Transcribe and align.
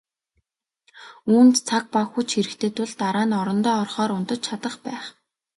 Үүнд 1.33 1.55
цаг 1.67 1.83
ба 1.93 2.01
хүч 2.11 2.29
хэрэгтэй 2.35 2.71
тул 2.77 2.91
дараа 3.01 3.25
нь 3.27 3.37
орондоо 3.41 3.75
орохоор 3.81 4.11
унтаж 4.17 4.39
чадах 4.47 4.75
байх. 4.85 5.05